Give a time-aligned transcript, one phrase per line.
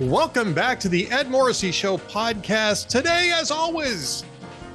[0.00, 2.88] Welcome back to the Ed Morrissey Show podcast.
[2.88, 4.24] Today, as always,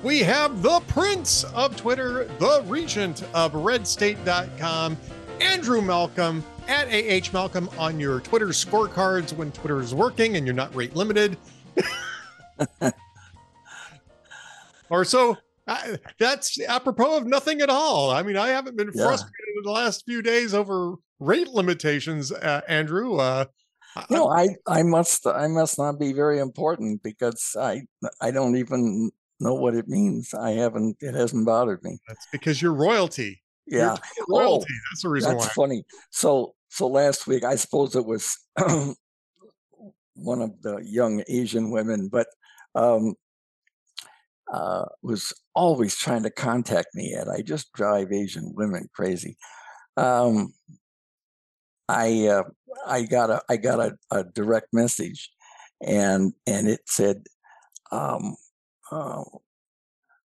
[0.02, 4.96] we have the Prince of Twitter, the Regent of RedState.com,
[5.42, 10.55] Andrew Malcolm at AH Malcolm on your Twitter scorecards when Twitter is working and you're
[10.55, 11.36] not rate limited.
[14.89, 15.36] or so
[15.68, 18.10] I, that's apropos of nothing at all.
[18.10, 19.04] I mean, I haven't been yeah.
[19.04, 23.18] frustrated in the last few days over rate limitations, uh, Andrew.
[23.18, 23.43] Uh,
[24.10, 27.82] no, I, I must, I must not be very important because I,
[28.21, 30.34] I don't even know what it means.
[30.34, 32.00] I haven't, it hasn't bothered me.
[32.08, 33.42] That's because you're royalty.
[33.67, 34.66] Yeah, you're royalty.
[34.70, 35.66] Oh, that's the reason that's why.
[35.66, 35.83] funny.
[36.09, 38.38] So, so last week, I suppose it was
[40.16, 42.28] one of the young Asian women, but
[42.75, 43.14] um,
[44.52, 49.38] uh, was always trying to contact me, and I just drive Asian women crazy.
[49.97, 50.53] Um,
[51.88, 52.44] I uh,
[52.86, 55.30] I got a I got a, a, direct message,
[55.81, 57.23] and and it said,
[57.92, 58.36] um,
[58.92, 59.23] uh,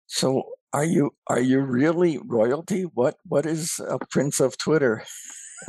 [0.07, 2.83] "So are you are you really royalty?
[2.83, 5.05] What what is a prince of Twitter?"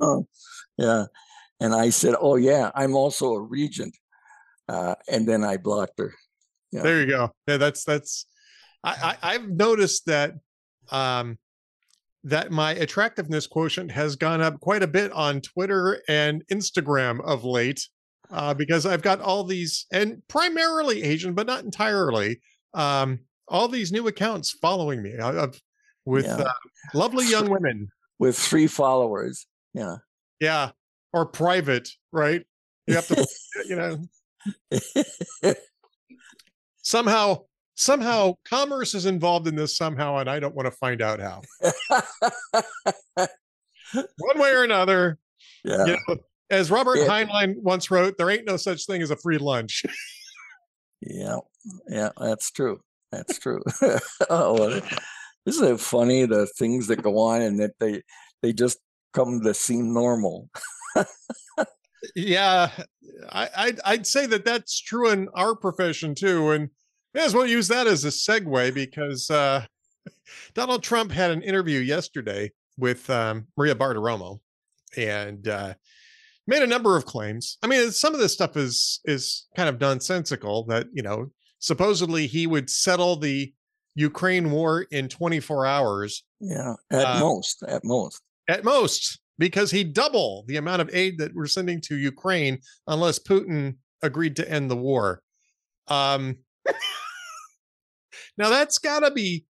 [0.00, 0.26] oh,
[0.76, 1.06] yeah,
[1.60, 3.94] and I said, "Oh yeah, I'm also a regent."
[4.68, 6.12] uh, and then I blocked her.
[6.70, 6.82] Yeah.
[6.82, 7.30] There you go.
[7.46, 8.26] Yeah, that's that's.
[8.84, 10.34] I, I I've noticed that
[10.90, 11.38] um
[12.24, 17.44] that my attractiveness quotient has gone up quite a bit on Twitter and Instagram of
[17.44, 17.88] late.
[18.30, 22.40] Uh, because I've got all these, and primarily Asian, but not entirely,
[22.74, 25.48] um, all these new accounts following me uh,
[26.04, 26.36] with yeah.
[26.36, 26.52] uh,
[26.92, 27.88] lovely young women
[28.18, 29.46] with three followers.
[29.72, 29.96] Yeah,
[30.40, 30.72] yeah,
[31.12, 32.44] or private, right?
[32.86, 33.26] You have to,
[33.66, 35.54] you know,
[36.82, 37.44] somehow,
[37.78, 41.42] somehow, commerce is involved in this somehow, and I don't want to find out how.
[44.18, 45.18] One way or another.
[45.64, 45.86] Yeah.
[45.86, 46.16] You know,
[46.50, 47.08] as Robert yeah.
[47.08, 49.84] Heinlein once wrote, there ain't no such thing as a free lunch.
[51.00, 51.38] yeah,
[51.88, 52.80] yeah, that's true.
[53.10, 53.60] That's true.
[54.30, 54.80] oh,
[55.46, 58.02] isn't it funny the things that go on and that they
[58.40, 58.78] they just
[59.12, 60.48] come to seem normal?
[62.14, 62.70] yeah,
[63.30, 66.52] I, I'd, I'd say that that's true in our profession too.
[66.52, 66.70] And
[67.18, 69.64] as well use that as a segue because uh,
[70.54, 74.40] Donald Trump had an interview yesterday with um, Maria Bartiromo
[74.96, 75.74] and uh,
[76.46, 77.58] made a number of claims.
[77.62, 80.64] I mean, some of this stuff is is kind of nonsensical.
[80.66, 83.52] That you know, supposedly he would settle the
[83.94, 86.24] Ukraine war in 24 hours.
[86.40, 91.18] Yeah, at uh, most, at most, at most because he'd double the amount of aid
[91.18, 95.22] that we're sending to Ukraine unless Putin agreed to end the war.
[95.86, 96.38] Um,
[98.38, 99.44] now that's got to be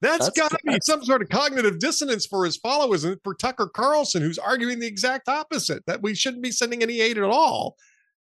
[0.00, 3.34] that's, that's got to be some sort of cognitive dissonance for his followers and for
[3.34, 7.24] Tucker Carlson, who's arguing the exact opposite that we shouldn't be sending any aid at
[7.24, 7.76] all.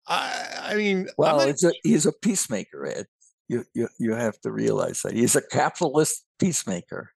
[0.05, 3.05] I, I mean, well, not, a, he's a peacemaker, Ed.
[3.47, 7.11] You, you you have to realize that he's a capitalist peacemaker.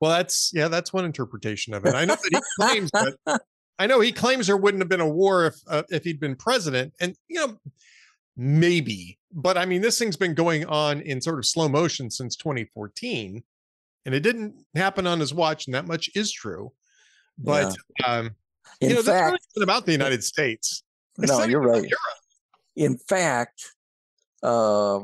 [0.00, 1.94] Well, that's yeah, that's one interpretation of it.
[1.94, 3.16] I know that he claims that
[3.78, 6.36] I know he claims there wouldn't have been a war if uh, if he'd been
[6.36, 7.58] president, and you know
[8.36, 12.36] maybe, but I mean this thing's been going on in sort of slow motion since
[12.36, 13.42] 2014,
[14.06, 16.72] and it didn't happen on his watch, and that much is true.
[17.38, 18.06] But yeah.
[18.06, 18.30] um,
[18.80, 20.82] in you know, fact, that's really about the United States.
[21.18, 21.82] no, you're right.
[21.82, 21.98] Europe.
[22.76, 23.62] In fact,
[24.42, 25.00] uh,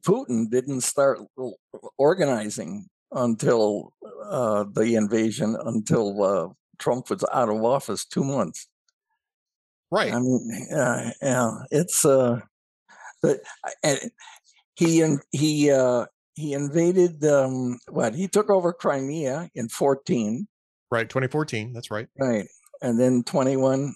[0.00, 1.20] Putin didn't start
[1.98, 3.92] organizing until
[4.24, 8.68] uh, the invasion, until uh, Trump was out of office two months.
[9.90, 10.12] Right.
[10.12, 12.40] I mean, uh, yeah, it's uh,
[13.24, 13.40] but
[13.82, 14.10] and
[14.74, 20.46] he he uh, he invaded um, what he took over Crimea in fourteen.
[20.90, 21.72] Right, twenty fourteen.
[21.72, 22.06] That's right.
[22.18, 22.46] Right,
[22.82, 23.94] and then twenty one,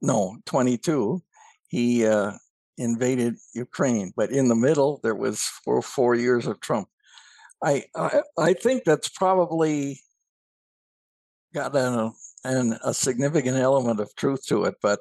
[0.00, 1.22] no, twenty two.
[1.68, 2.32] He uh,
[2.78, 6.88] invaded Ukraine, but in the middle there was four four years of Trump.
[7.62, 10.00] I, I, I think that's probably
[11.52, 12.12] got an,
[12.44, 15.00] an, a significant element of truth to it, but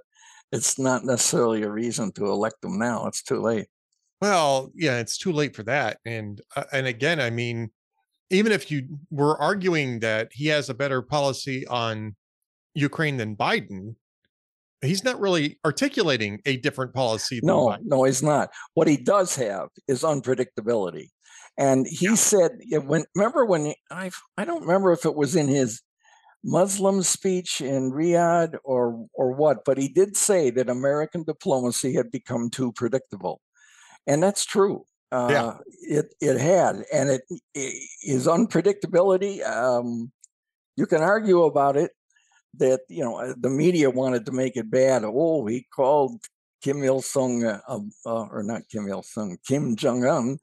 [0.51, 3.07] it's not necessarily a reason to elect them now.
[3.07, 3.67] It's too late.
[4.21, 5.99] Well, yeah, it's too late for that.
[6.05, 7.69] And uh, and again, I mean,
[8.29, 12.15] even if you were arguing that he has a better policy on
[12.73, 13.95] Ukraine than Biden,
[14.81, 17.39] he's not really articulating a different policy.
[17.43, 17.79] no, Biden.
[17.83, 18.49] no, he's not.
[18.73, 21.09] What he does have is unpredictability.
[21.59, 25.81] And he said, when remember when I I don't remember if it was in his
[26.43, 32.11] Muslim speech in Riyadh or or what, but he did say that American diplomacy had
[32.11, 33.41] become too predictable,
[34.05, 34.85] and that's true.
[35.11, 35.57] Uh, yeah.
[35.81, 37.21] It it had, and it,
[37.53, 39.45] it is unpredictability.
[39.45, 40.11] Um,
[40.75, 41.91] you can argue about it,
[42.57, 45.03] that you know uh, the media wanted to make it bad.
[45.05, 46.21] Oh, he called
[46.61, 50.37] Kim Il Sung, uh, uh, or not Kim Il Sung, Kim Jong Un,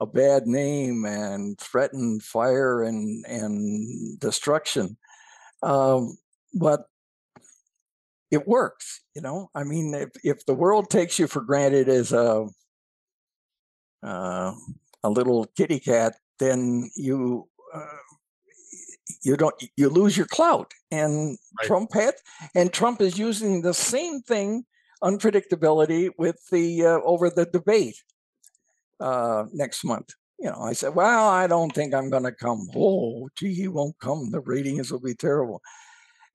[0.00, 4.96] a bad name and threatened fire and and destruction.
[5.62, 6.18] Um,
[6.54, 6.86] but
[8.30, 9.50] it works, you know.
[9.54, 12.46] I mean, if if the world takes you for granted as a
[14.02, 14.52] uh,
[15.02, 18.02] a little kitty cat, then you uh,
[19.22, 20.72] you don't you lose your clout.
[20.90, 21.66] And right.
[21.66, 22.14] Trump had,
[22.54, 24.64] and Trump is using the same thing,
[25.02, 28.02] unpredictability, with the uh, over the debate
[29.00, 30.14] uh, next month.
[30.40, 32.68] You know, I said, well, I don't think I'm going to come.
[32.74, 34.30] Oh, gee, he won't come.
[34.30, 35.60] The ratings will be terrible.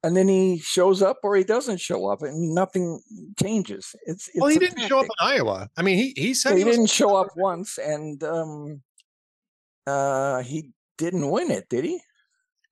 [0.03, 3.01] And then he shows up or he doesn't show up, and nothing
[3.41, 3.95] changes.
[4.05, 4.89] It's, it's well, he didn't tactic.
[4.89, 5.67] show up in Iowa.
[5.77, 8.83] I mean, he he said he, he didn't show up once, and um,
[9.87, 10.69] uh, he
[10.99, 11.99] didn't win it, did he?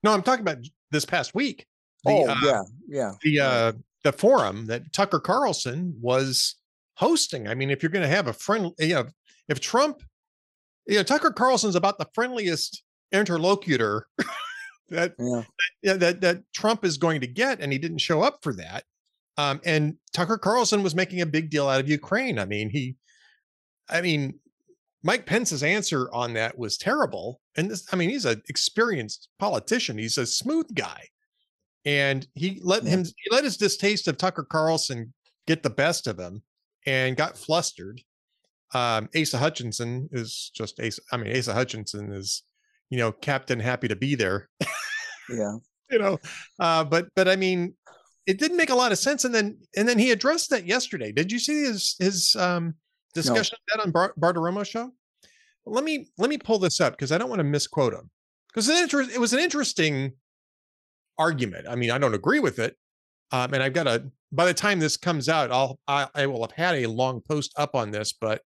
[0.04, 0.58] No, I'm talking about
[0.92, 1.66] this past week.
[2.04, 3.12] The, oh, uh, yeah, yeah.
[3.22, 3.72] The uh,
[4.04, 6.54] the forum that Tucker Carlson was
[6.94, 7.48] hosting.
[7.48, 9.06] I mean, if you're going to have a friend, you know,
[9.48, 10.04] if Trump,
[10.86, 12.82] you know, Tucker Carlson's about the friendliest
[13.12, 14.06] interlocutor
[14.88, 15.42] that, yeah.
[15.82, 18.84] that that that Trump is going to get, and he didn't show up for that.
[19.36, 22.38] Um, and Tucker Carlson was making a big deal out of Ukraine.
[22.38, 22.96] I mean, he,
[23.88, 24.38] I mean,
[25.02, 27.40] Mike Pence's answer on that was terrible.
[27.56, 29.98] And this, I mean, he's an experienced politician.
[29.98, 31.08] He's a smooth guy.
[31.84, 35.12] And he let him he let his distaste of Tucker Carlson
[35.46, 36.42] get the best of him
[36.86, 38.00] and got flustered.
[38.74, 41.00] Um, Asa Hutchinson is just Asa.
[41.12, 42.42] I mean, Asa Hutchinson is,
[42.90, 44.50] you know, Captain Happy to be there.
[45.28, 45.56] yeah.
[45.90, 46.18] you know,
[46.58, 47.74] uh, but but I mean,
[48.26, 49.24] it didn't make a lot of sense.
[49.24, 51.12] And then and then he addressed that yesterday.
[51.12, 52.74] Did you see his his um
[53.14, 53.76] discussion no.
[53.76, 54.92] that on Bar- Bartiromo show?
[55.66, 58.10] Let me let me pull this up because I don't want to misquote him.
[58.48, 60.12] Because inter- it was an interesting
[61.18, 61.66] argument.
[61.68, 62.76] I mean, I don't agree with it,
[63.32, 64.10] um, and I've got a.
[64.32, 67.52] By the time this comes out, I'll I, I will have had a long post
[67.56, 68.42] up on this, but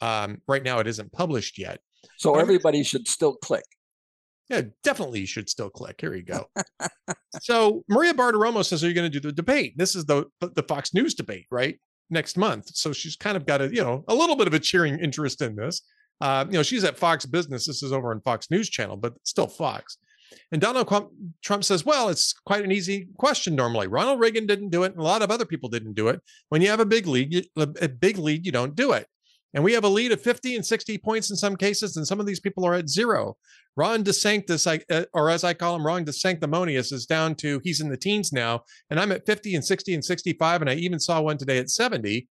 [0.00, 1.80] um, right now it isn't published yet.
[2.16, 3.64] So everybody should still click.
[4.48, 6.00] Yeah, definitely you should still click.
[6.00, 6.50] Here you go.
[7.40, 10.64] so Maria Bartiromo says, "Are you going to do the debate?" This is the the
[10.64, 11.78] Fox News debate, right?
[12.10, 12.74] Next month.
[12.74, 15.40] So she's kind of got a you know a little bit of a cheering interest
[15.40, 15.82] in this.
[16.20, 17.66] Uh, you know, she's at Fox Business.
[17.66, 19.98] This is over on Fox News Channel, but still Fox.
[20.52, 20.88] And Donald
[21.42, 23.86] Trump says, well, it's quite an easy question normally.
[23.86, 26.20] Ronald Reagan didn't do it, and a lot of other people didn't do it.
[26.50, 29.06] When you have a big lead, a big lead, you don't do it.
[29.52, 32.20] And we have a lead of 50 and 60 points in some cases, and some
[32.20, 33.36] of these people are at zero.
[33.76, 37.88] Ron DeSantis, uh, or as I call him, Ron DeSanctimonious, is down to he's in
[37.88, 41.20] the teens now, and I'm at 50 and 60 and 65, and I even saw
[41.20, 42.28] one today at 70.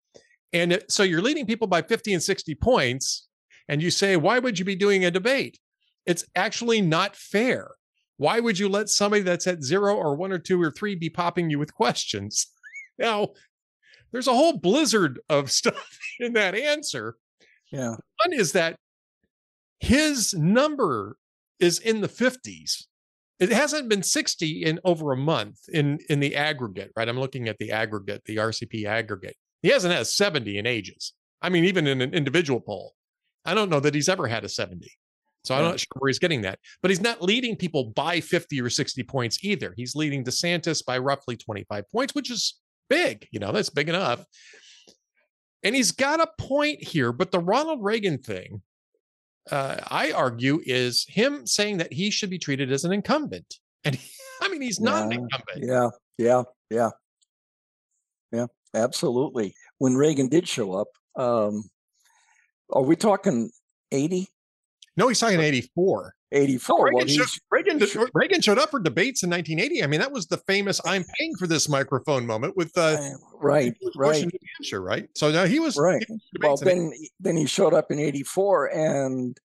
[0.53, 3.27] And so you're leading people by 50 and 60 points,
[3.67, 5.59] and you say, why would you be doing a debate?
[6.05, 7.71] It's actually not fair.
[8.17, 11.09] Why would you let somebody that's at zero or one or two or three be
[11.09, 12.47] popping you with questions?
[12.97, 13.29] Now,
[14.11, 17.15] there's a whole blizzard of stuff in that answer.
[17.71, 17.95] Yeah.
[18.25, 18.77] One is that
[19.79, 21.17] his number
[21.59, 22.85] is in the 50s.
[23.39, 27.07] It hasn't been 60 in over a month in in the aggregate, right?
[27.07, 29.37] I'm looking at the aggregate, the RCP aggregate.
[29.61, 31.13] He hasn't had 70 in ages.
[31.41, 32.93] I mean, even in an individual poll.
[33.45, 34.91] I don't know that he's ever had a 70.
[35.45, 36.59] So I'm not sure where he's getting that.
[36.81, 39.73] But he's not leading people by 50 or 60 points either.
[39.75, 43.27] He's leading DeSantis by roughly 25 points, which is big.
[43.31, 44.25] You know, that's big enough.
[45.63, 48.61] And he's got a point here, but the Ronald Reagan thing,
[49.51, 53.55] uh, I argue, is him saying that he should be treated as an incumbent.
[53.83, 54.09] And he,
[54.41, 55.63] I mean, he's not yeah, an incumbent.
[55.63, 56.89] Yeah, yeah, yeah.
[58.31, 59.55] Yeah, absolutely.
[59.79, 61.63] When Reagan did show up, um,
[62.71, 63.49] are we talking
[63.91, 64.27] 80?
[64.95, 66.13] No, he's talking 84.
[66.31, 66.77] 84.
[66.77, 69.83] Oh, Reagan, well, showed, Reagan, Reagan, showed up for debates in 1980.
[69.83, 72.97] I mean, that was the famous "I'm paying for this microphone" moment with uh,
[73.35, 75.09] right, right, New Hampshire, right.
[75.15, 76.03] So now he was right.
[76.07, 79.39] He well, then then he showed up in '84 and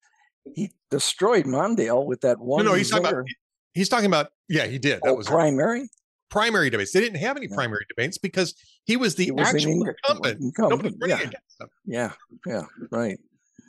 [0.55, 2.65] he destroyed Mondale with that one.
[2.65, 3.25] No, no, he's talking about.
[3.73, 4.29] He's talking about.
[4.49, 5.01] Yeah, he did.
[5.03, 5.89] That oh, was primary.
[6.31, 6.93] Primary debates.
[6.93, 7.57] They didn't have any yeah.
[7.57, 10.41] primary debates because he was the he was actual incumbent.
[10.41, 10.97] incumbent.
[11.07, 11.31] Yeah.
[11.87, 12.13] yeah,
[12.47, 13.19] yeah, right.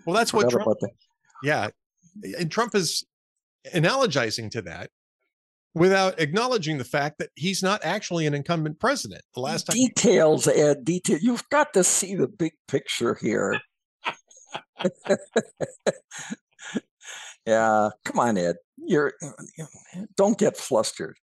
[0.06, 0.66] Well, that's what Trump.
[0.82, 0.90] That.
[1.44, 1.70] Yeah,
[2.38, 3.06] and Trump is
[3.74, 4.90] analogizing to that
[5.74, 9.22] without acknowledging the fact that he's not actually an incumbent president.
[9.36, 11.20] The last time details, Ed, detail.
[11.22, 13.60] You've got to see the big picture here.
[17.46, 18.56] yeah, come on, Ed.
[18.78, 19.14] You're
[20.16, 21.18] don't get flustered.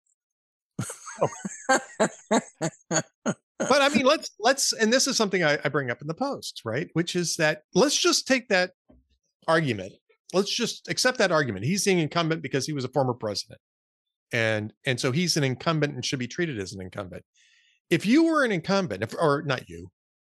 [1.69, 1.81] but
[3.59, 6.61] I mean, let's let's, and this is something I, I bring up in the post,
[6.65, 6.89] right?
[6.93, 8.71] Which is that let's just take that
[9.47, 9.93] argument.
[10.33, 11.65] Let's just accept that argument.
[11.65, 13.59] He's the incumbent because he was a former president.
[14.31, 17.23] and and so he's an incumbent and should be treated as an incumbent.
[17.89, 19.91] If you were an incumbent, if, or not you,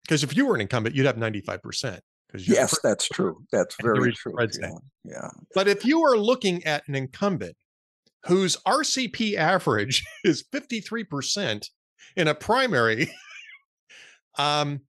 [0.04, 2.00] because if you were an incumbent, you'd have ninety five percent.
[2.26, 3.44] Because yes, that's true.
[3.52, 4.34] That's very true.
[4.38, 4.70] Yeah.
[5.04, 5.28] yeah.
[5.54, 7.56] But if you are looking at an incumbent
[8.24, 11.68] whose RCP average is fifty three percent
[12.16, 13.10] in a primary,
[14.38, 14.80] um,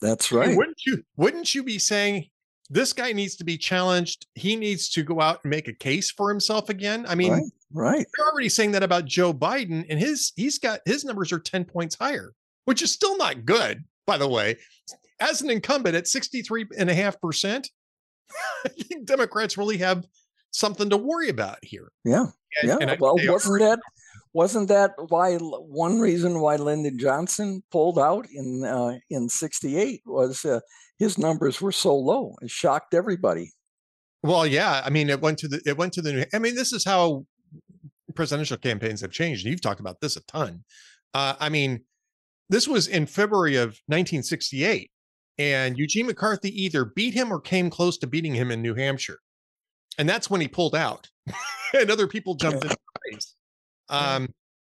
[0.00, 0.56] that's right.
[0.56, 1.04] Wouldn't you?
[1.16, 2.26] Wouldn't you be saying
[2.74, 4.26] this guy needs to be challenged.
[4.34, 7.06] He needs to go out and make a case for himself again.
[7.08, 8.06] I mean, right, right.
[8.16, 11.66] They're already saying that about Joe Biden, and his he's got his numbers are 10
[11.66, 14.56] points higher, which is still not good, by the way.
[15.20, 17.70] As an incumbent at 63 and a half percent,
[18.64, 20.04] I think Democrats really have
[20.50, 21.92] something to worry about here.
[22.04, 22.26] Yeah.
[22.60, 22.76] And, yeah.
[22.80, 23.78] And well, wasn't that
[24.34, 30.44] wasn't that why one reason why Lyndon Johnson pulled out in uh, in '68 was
[30.44, 30.60] uh,
[30.98, 32.34] his numbers were so low.
[32.42, 33.52] It shocked everybody.
[34.22, 34.82] Well, yeah.
[34.84, 36.12] I mean, it went to the it went to the.
[36.12, 36.24] new.
[36.34, 37.24] I mean, this is how
[38.14, 39.46] presidential campaigns have changed.
[39.46, 40.64] You've talked about this a ton.
[41.14, 41.84] Uh, I mean,
[42.50, 44.90] this was in February of 1968,
[45.38, 49.20] and Eugene McCarthy either beat him or came close to beating him in New Hampshire,
[49.96, 51.08] and that's when he pulled out,
[51.74, 52.76] and other people jumped in the
[53.12, 53.36] race.
[53.88, 54.28] Um,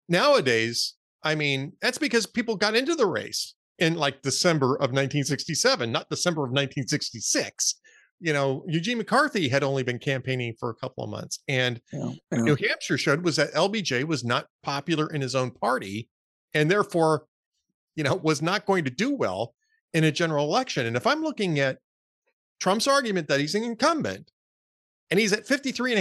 [0.09, 5.91] nowadays, I mean, that's because people got into the race in like December of 1967,
[5.91, 7.75] not December of 1966.
[8.21, 11.41] You know, Eugene McCarthy had only been campaigning for a couple of months.
[11.49, 12.39] And yeah, yeah.
[12.43, 16.09] New Hampshire showed was that LBJ was not popular in his own party
[16.55, 17.27] and therefore,
[17.97, 19.55] you know, was not going to do well
[19.93, 20.87] in a general election.
[20.87, 21.79] And if I'm looking at
[22.61, 24.31] Trump's argument that he's an incumbent
[25.11, 25.95] and he's at 53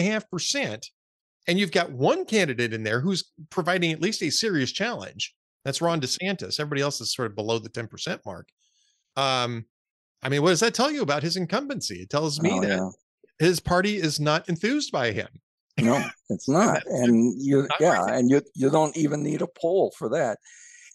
[1.48, 4.22] and a half percent, and you've got one candidate in there who's providing at least
[4.22, 5.34] a serious challenge,
[5.64, 6.60] that's Ron DeSantis.
[6.60, 8.48] Everybody else is sort of below the 10% mark.
[9.16, 9.66] Um,
[10.24, 12.02] I mean, what does that tell you about his incumbency?
[12.02, 12.90] It tells me oh, that yeah.
[13.40, 15.28] his party is not enthused by him.
[15.80, 16.84] No, it's not.
[16.88, 20.38] and you, yeah, and you, you don't even need a poll for that.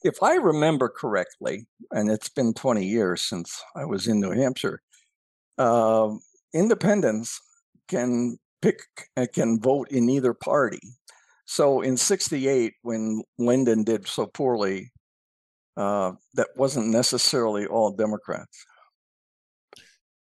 [0.03, 4.81] If I remember correctly, and it's been 20 years since I was in New Hampshire,
[5.59, 6.11] uh,
[6.55, 7.41] independents
[7.89, 8.81] can pick,
[9.17, 10.81] uh, can vote in either party.
[11.47, 14.93] So in 68, when Lyndon did so poorly,
[15.77, 18.65] uh, that wasn't necessarily all Democrats.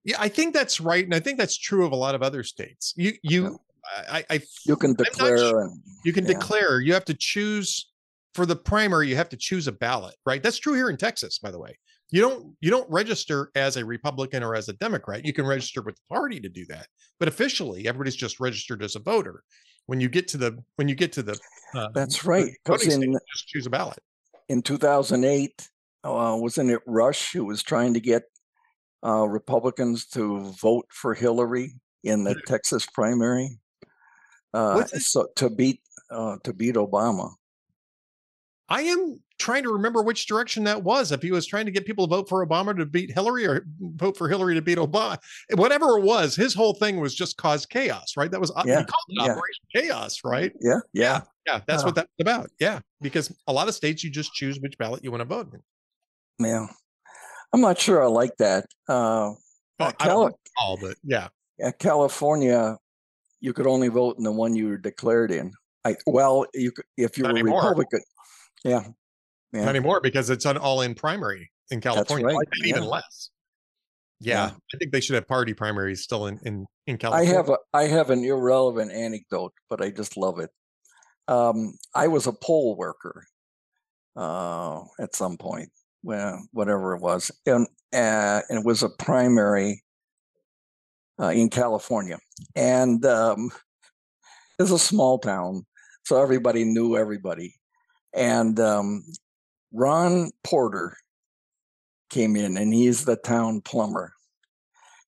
[0.04, 1.04] Yeah, I think that's right.
[1.04, 2.94] And I think that's true of a lot of other states.
[2.96, 4.04] You, you, yeah.
[4.12, 5.62] I, I, you can declare, sure.
[5.64, 6.34] and, you can yeah.
[6.34, 7.90] declare, you have to choose
[8.34, 10.42] for the primary, you have to choose a ballot, right?
[10.42, 11.78] That's true here in Texas, by the way.
[12.12, 15.26] You don't, you don't register as a Republican or as a Democrat.
[15.26, 16.88] You can register with the party to do that,
[17.20, 19.44] but officially, everybody's just registered as a voter.
[19.86, 21.40] When you get to the when you get to the
[21.74, 23.98] uh, that's right in just choose a ballot.
[24.48, 25.68] in 2008
[26.04, 28.22] uh, wasn't it rush who was trying to get
[29.04, 31.74] uh, republicans to vote for hillary
[32.04, 33.60] in the texas primary?
[34.54, 37.32] Uh, so to beat uh, to beat obama.
[38.68, 41.12] I am trying to remember which direction that was.
[41.12, 43.66] If he was trying to get people to vote for Obama to beat Hillary or
[43.80, 45.18] vote for Hillary to beat Obama,
[45.56, 48.30] whatever it was, his whole thing was just cause chaos, right?
[48.30, 48.86] That was uh, yeah.
[49.10, 49.24] yeah.
[49.24, 50.52] Operation Chaos, right?
[50.62, 51.62] Yeah, yeah, yeah.
[51.66, 52.50] That's what that's about.
[52.60, 55.54] Yeah, because a lot of states you just choose which ballot you want to vote
[55.54, 56.46] in.
[56.46, 56.68] Yeah,
[57.54, 58.66] I'm not sure I like that.
[58.88, 59.34] Uh,
[59.80, 61.30] well, Cali- all, but yeah.
[61.58, 62.78] yeah, California,
[63.40, 65.52] you could only vote in the one you were declared in.
[65.86, 67.62] I, well, you could, if you not were anymore.
[67.62, 68.02] Republican.
[68.66, 68.84] Yeah,
[69.54, 69.66] yeah.
[69.66, 72.28] Not anymore because it's an all-in primary in California.
[72.28, 72.48] Right.
[72.62, 72.70] Yeah.
[72.70, 73.30] Even less.
[74.22, 77.32] Yeah, yeah, I think they should have party primaries still in in, in California.
[77.32, 80.50] I have a I have an irrelevant anecdote, but I just love it.
[81.30, 83.26] Um, I was a poll worker
[84.18, 85.70] uh, at some point,
[86.04, 89.84] well, whatever it was, and, uh, and it was a primary
[91.18, 92.18] uh, in California,
[92.58, 93.52] and um,
[94.60, 95.66] it's a small town,
[96.04, 97.56] so everybody knew everybody,
[98.14, 99.06] and um,
[99.72, 100.98] Ron Porter
[102.10, 104.14] came in and he's the town plumber.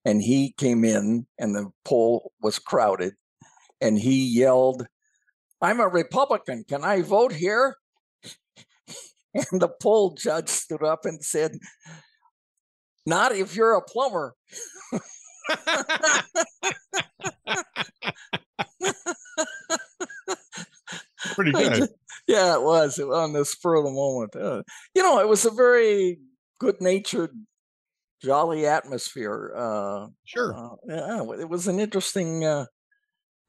[0.03, 3.13] And he came in and the poll was crowded
[3.79, 4.87] and he yelled,
[5.61, 6.63] I'm a Republican.
[6.67, 7.75] Can I vote here?
[9.33, 11.57] And the poll judge stood up and said,
[13.05, 14.35] Not if you're a plumber.
[21.33, 21.89] Pretty good
[22.27, 24.35] yeah, it was on the spur of the moment.
[24.35, 24.63] Uh,
[24.95, 26.19] you know, it was a very
[26.59, 27.31] good-natured,
[28.21, 29.53] jolly atmosphere.
[29.55, 30.55] Uh, sure.
[30.55, 32.65] Uh, yeah, it was an interesting, uh,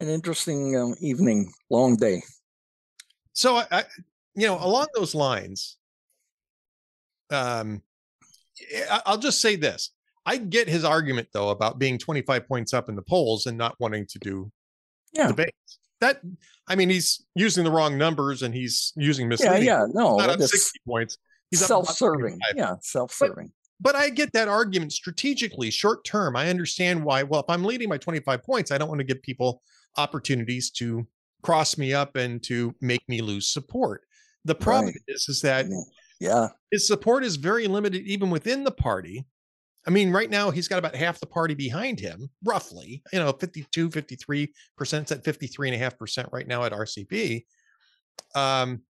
[0.00, 2.22] an interesting um, evening, long day.
[3.32, 3.84] So, I, I,
[4.34, 5.76] you know, along those lines,
[7.30, 7.82] um,
[9.06, 9.90] I'll just say this:
[10.24, 13.74] I get his argument though about being 25 points up in the polls and not
[13.80, 14.52] wanting to do
[15.12, 15.28] yeah.
[15.28, 15.78] debates.
[16.02, 16.20] That
[16.68, 19.64] I mean, he's using the wrong numbers and he's using misleading.
[19.64, 21.18] yeah, yeah, no, Not up that's 60 points.
[21.50, 22.38] He's self-serving.
[22.38, 22.38] 25.
[22.56, 23.50] Yeah, self-serving.
[23.80, 26.36] But I get that argument strategically, short term.
[26.36, 27.24] I understand why.
[27.24, 29.60] Well, if I'm leading by 25 points, I don't want to give people
[29.96, 31.04] opportunities to
[31.42, 34.02] cross me up and to make me lose support.
[34.44, 34.96] The problem Right.
[35.08, 35.80] is, is that Yeah.
[36.20, 39.26] Yeah, his support is very limited even within the party.
[39.86, 43.32] I mean, right now he's got about half the party behind him, roughly, you know,
[43.32, 44.48] 52, 53%,
[44.78, 47.44] it's at 53.5% right now at RCP.
[48.34, 48.82] Um,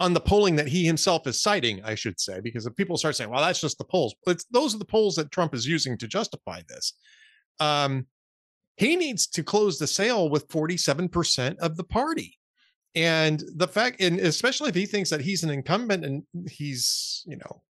[0.00, 3.16] on the polling that he himself is citing, I should say, because if people start
[3.16, 4.14] saying, well, that's just the polls,
[4.50, 6.94] those are the polls that Trump is using to justify this.
[7.60, 8.06] Um,
[8.76, 12.38] he needs to close the sale with 47% of the party
[12.94, 17.36] and the fact and especially if he thinks that he's an incumbent and he's you
[17.36, 17.62] know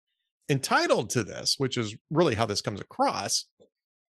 [0.52, 3.46] entitled to this which is really how this comes across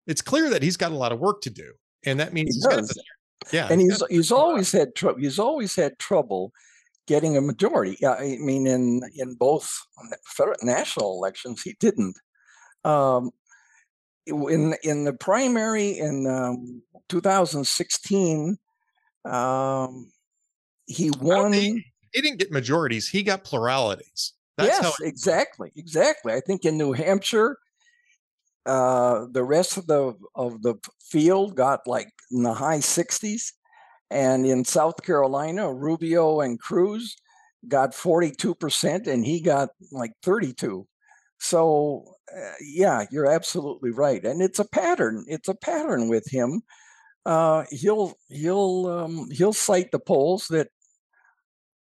[0.08, 1.74] it's clear that he's got a lot of work to do
[2.06, 2.90] and that means He he's got does.
[2.90, 3.04] to,
[3.52, 5.20] yeah and he's he's he's always had trouble.
[5.20, 6.52] He's always had trouble
[7.08, 7.98] getting a majority.
[8.00, 9.70] Yeah, I mean, in in both
[10.26, 12.16] federal national elections, he didn't.
[12.86, 13.32] Um,
[14.28, 18.58] in in the primary in um, 2016,
[19.26, 20.12] um,
[20.86, 21.52] he won.
[21.54, 26.34] he didn't get majorities he got pluralities that's yes, exactly, exactly.
[26.34, 27.58] I think in New Hampshire,
[28.66, 33.54] uh, the rest of the of the field got like in the high 60s,
[34.12, 37.16] and in South Carolina, Rubio and Cruz
[37.68, 40.88] got 42 percent, and he got like 32.
[41.40, 45.26] So uh, yeah, you're absolutely right, and it's a pattern.
[45.28, 46.62] It's a pattern with him.
[47.26, 50.70] Uh, he'll he'll um, he'll cite the polls that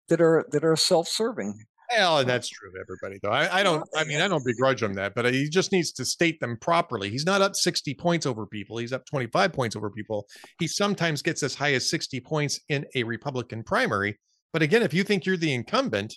[0.09, 1.65] that are that are self-serving.
[1.95, 3.31] Well, and that's true of everybody, though.
[3.31, 3.83] I, I don't.
[3.95, 7.09] I mean, I don't begrudge him that, but he just needs to state them properly.
[7.09, 8.77] He's not up sixty points over people.
[8.77, 10.27] He's up twenty-five points over people.
[10.59, 14.19] He sometimes gets as high as sixty points in a Republican primary.
[14.53, 16.15] But again, if you think you're the incumbent,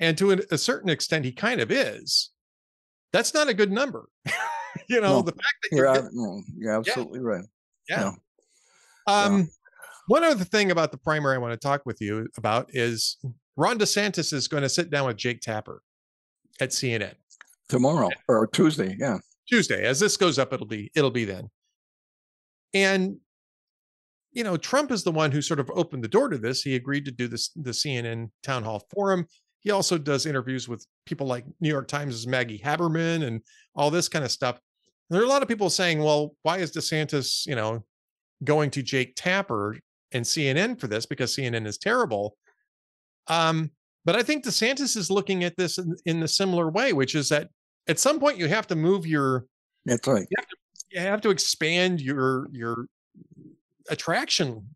[0.00, 2.30] and to a, a certain extent, he kind of is,
[3.12, 4.08] that's not a good number.
[4.88, 7.44] you know, No, the fact that You're, you're ab- no, you're absolutely right.
[7.88, 8.12] yeah.
[9.06, 9.24] yeah.
[9.24, 9.48] Um,
[10.08, 13.16] one other thing about the primary I want to talk with you about is
[13.58, 15.82] Ron DeSantis is going to sit down with Jake Tapper
[16.60, 17.14] at CNN.
[17.68, 19.18] Tomorrow or Tuesday, yeah.
[19.48, 19.84] Tuesday.
[19.84, 21.50] As this goes up, it'll be it'll be then.
[22.72, 23.16] And
[24.32, 26.62] you know, Trump is the one who sort of opened the door to this.
[26.62, 29.26] He agreed to do this the CNN town hall forum.
[29.58, 33.42] He also does interviews with people like New York Times' Maggie Haberman and
[33.74, 34.60] all this kind of stuff.
[35.10, 37.84] And There are a lot of people saying, well, why is DeSantis, you know,
[38.44, 39.76] going to Jake Tapper
[40.12, 42.36] and CNN for this because CNN is terrible.
[43.28, 43.70] Um,
[44.04, 47.28] but I think DeSantis is looking at this in, in a similar way, which is
[47.28, 47.50] that
[47.88, 49.46] at some point you have to move your
[49.86, 50.26] That's right.
[50.90, 52.86] you have to expand your your
[53.90, 54.68] attraction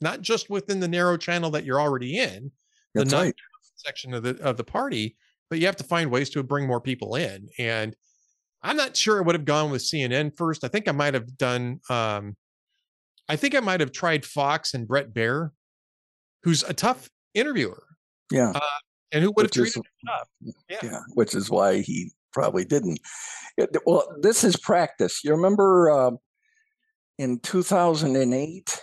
[0.00, 2.50] not just within the narrow channel that you're already in
[2.94, 3.34] the That's non- right.
[3.74, 5.16] section of the of the party
[5.50, 7.96] but you have to find ways to bring more people in and
[8.62, 11.36] i'm not sure i would have gone with cnn first i think i might have
[11.36, 12.36] done um
[13.28, 15.50] i think i might have tried fox and Bret Baier
[16.44, 17.82] who's a tough interviewer
[18.30, 18.52] Yeah.
[19.12, 20.28] and who would have is- treated him tough
[20.68, 20.78] yeah.
[20.82, 21.00] Yeah.
[21.14, 23.00] Which is why he probably didn't.
[23.56, 25.24] It- well, this is practice.
[25.24, 26.10] You remember uh,
[27.18, 28.80] in 2008,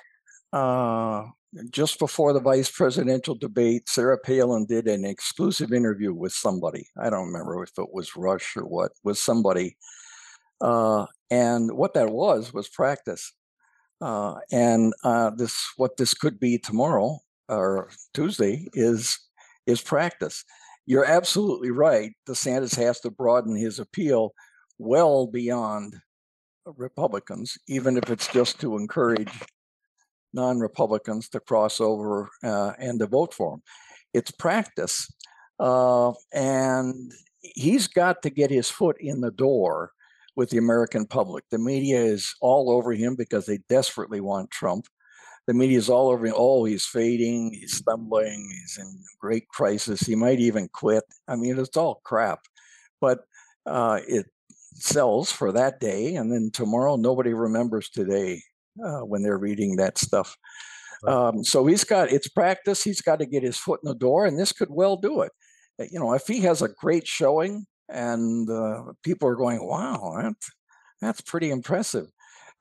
[0.54, 1.24] uh,
[1.72, 6.88] just before the vice presidential debate, Sarah Palin did an exclusive interview with somebody.
[7.00, 9.78] I don't remember if it was Rush or what, with somebody.
[10.60, 13.34] Uh, and what that was was practice.
[14.02, 19.20] Uh, and uh, this, what this could be tomorrow or Tuesday is
[19.68, 20.44] is practice.
[20.86, 22.14] You're absolutely right.
[22.28, 24.34] DeSantis has to broaden his appeal
[24.78, 25.96] well beyond
[26.66, 29.32] Republicans, even if it's just to encourage
[30.34, 33.62] non-Republicans to cross over uh, and to vote for him.
[34.14, 35.12] It's practice,
[35.60, 39.92] uh, and he's got to get his foot in the door
[40.36, 41.46] with the American public.
[41.50, 44.88] The media is all over him because they desperately want Trump.
[45.48, 46.34] The media is all over him.
[46.36, 47.54] Oh, he's fading.
[47.54, 48.50] He's stumbling.
[48.62, 50.02] He's in great crisis.
[50.02, 51.04] He might even quit.
[51.28, 52.40] I mean, it's all crap,
[53.00, 53.20] but
[53.66, 54.26] uh, it
[54.74, 58.42] sells for that day, and then tomorrow nobody remembers today
[58.84, 60.36] uh, when they're reading that stuff.
[61.08, 62.84] Um, so he's got it's practice.
[62.84, 65.32] He's got to get his foot in the door, and this could well do it.
[65.80, 70.16] Uh, You know, if he has a great showing and uh, people are going, "Wow,
[70.22, 70.36] that,
[71.02, 72.08] that's pretty impressive,"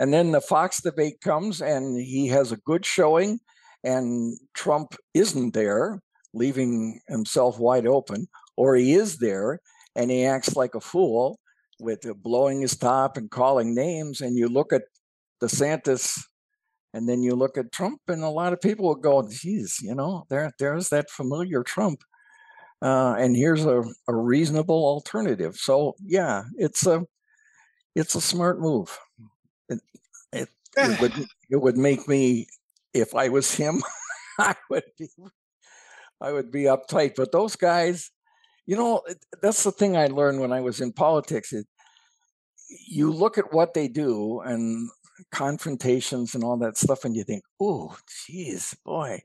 [0.00, 3.40] and then the Fox debate comes and he has a good showing,
[3.82, 6.00] and Trump isn't there,
[6.32, 8.26] leaving himself wide open,
[8.56, 9.60] or he is there
[9.96, 11.38] and he acts like a fool
[11.78, 14.82] with blowing his top and calling names, and you look at
[15.42, 16.18] DeSantis
[16.94, 19.94] And then you look at Trump, and a lot of people will go, geez, you
[19.96, 22.02] know, there, there's that familiar Trump.
[22.80, 25.56] Uh, and here's a, a reasonable alternative.
[25.56, 27.04] So yeah, it's a
[27.94, 28.98] it's a smart move.
[29.68, 29.80] It,
[30.32, 30.92] it, eh.
[30.92, 32.46] it would it would make me
[32.92, 33.82] if I was him,
[34.38, 35.08] I would be
[36.20, 37.14] I would be uptight.
[37.16, 38.10] But those guys,
[38.66, 39.02] you know,
[39.42, 41.52] that's the thing I learned when I was in politics.
[41.52, 41.66] It,
[42.88, 44.88] you look at what they do and
[45.30, 47.96] confrontations and all that stuff, and you think, oh,
[48.26, 49.22] geez, boy,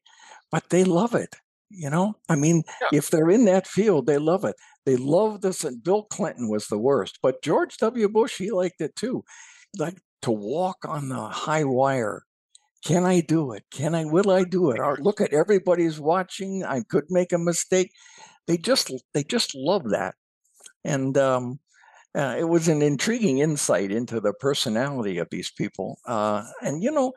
[0.51, 1.35] but they love it.
[1.71, 2.97] You know, I mean, yeah.
[2.97, 4.55] if they're in that field, they love it.
[4.87, 5.63] They love this.
[5.63, 8.09] And Bill Clinton was the worst, but George W.
[8.09, 9.23] Bush, he liked it too.
[9.77, 12.23] Like to walk on the high wire.
[12.85, 13.63] Can I do it?
[13.71, 14.05] Can I?
[14.05, 14.79] Will I do it?
[14.79, 16.63] Or look at everybody's watching.
[16.63, 17.91] I could make a mistake.
[18.47, 20.15] They just they just love that,
[20.85, 21.59] and um,
[22.15, 25.99] uh, it was an intriguing insight into the personality of these people.
[26.05, 27.13] Uh, and you know,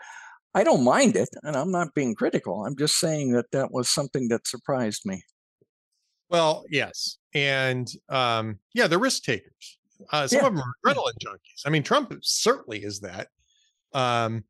[0.55, 2.67] I don't mind it, and I'm not being critical.
[2.67, 5.23] I'm just saying that that was something that surprised me.
[6.29, 9.79] Well, yes, and um, yeah, the risk takers.
[10.11, 10.47] Uh, some yeah.
[10.47, 11.63] of them are adrenaline junkies.
[11.67, 13.29] I mean, Trump certainly is that,
[13.93, 14.45] um,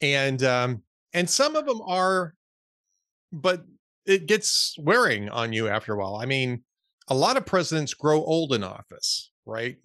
[0.00, 2.34] and um, and some of them are,
[3.32, 3.64] but
[4.06, 6.16] it gets wearing on you after a while.
[6.16, 6.62] I mean,
[7.08, 9.76] a lot of presidents grow old in office, right?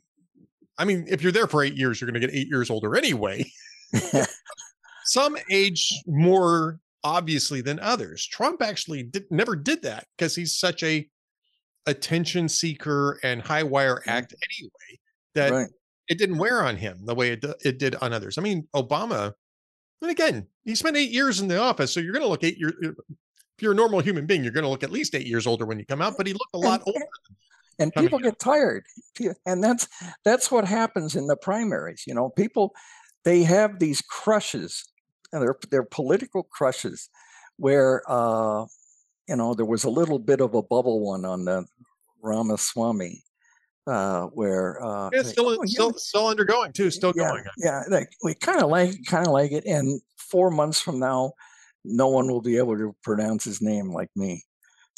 [0.77, 2.95] I mean, if you're there for eight years, you're going to get eight years older
[2.95, 3.45] anyway.
[5.05, 8.25] some age more obviously than others.
[8.25, 11.07] Trump actually did, never did that because he's such a
[11.87, 14.11] attention seeker and high wire mm.
[14.11, 14.99] act anyway
[15.33, 15.69] that right.
[16.07, 18.37] it didn't wear on him the way it, it did on others.
[18.37, 19.33] I mean, Obama,
[20.01, 22.57] and again, he spent eight years in the office, so you're going to look eight
[22.57, 22.73] years.
[22.81, 25.65] If you're a normal human being, you're going to look at least eight years older
[25.65, 26.99] when you come out, but he looked a lot older.
[27.79, 28.85] And people get tired,
[29.45, 29.87] and that's
[30.25, 32.05] that's what happens in the primaries.
[32.07, 32.73] You know, people
[33.23, 34.89] they have these crushes
[35.31, 37.09] and they're, they're political crushes
[37.57, 38.65] where, uh,
[39.27, 41.65] you know, there was a little bit of a bubble one on the
[42.21, 43.23] Ramaswamy
[43.87, 45.97] uh, where uh, yeah, still, oh, still, yeah.
[45.97, 47.43] still undergoing too, still yeah, going.
[47.57, 49.65] Yeah, like, we kind of like, kind of like it.
[49.65, 51.33] And four months from now,
[51.83, 54.43] no one will be able to pronounce his name like me.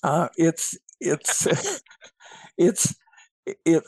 [0.04, 1.48] Uh, it's, it's,
[2.58, 2.96] it's,
[3.46, 3.84] it, it,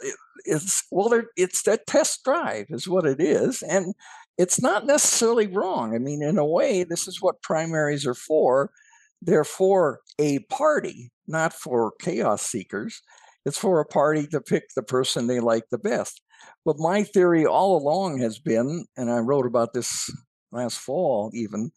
[0.45, 3.93] it's well, it's that test drive is what it is, and
[4.37, 5.93] it's not necessarily wrong.
[5.93, 8.71] I mean, in a way, this is what primaries are for.
[9.21, 13.01] They're for a party, not for chaos seekers.
[13.45, 16.21] It's for a party to pick the person they like the best.
[16.65, 20.09] But my theory all along has been, and I wrote about this
[20.51, 21.71] last fall even,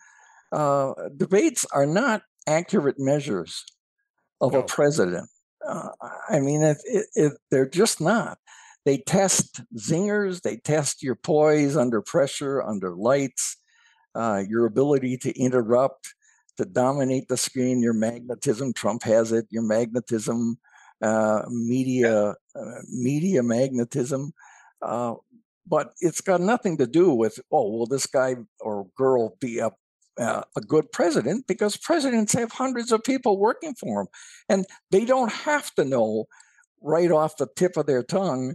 [0.52, 3.64] uh, debates are not accurate measures
[4.40, 4.60] of no.
[4.60, 5.28] a president.
[5.66, 5.88] Uh,
[6.28, 8.38] I mean, it, it, it, they're just not.
[8.84, 13.56] They test zingers, they test your poise under pressure, under lights,
[14.14, 16.14] uh, your ability to interrupt,
[16.56, 18.72] to dominate the screen, your magnetism.
[18.72, 20.58] Trump has it, your magnetism,
[21.02, 24.32] uh, media, uh, media magnetism.
[24.82, 25.14] Uh,
[25.66, 29.70] but it's got nothing to do with, oh, will this guy or girl be a
[30.18, 34.06] uh, a good president because presidents have hundreds of people working for them
[34.48, 36.26] and they don't have to know
[36.80, 38.54] right off the tip of their tongue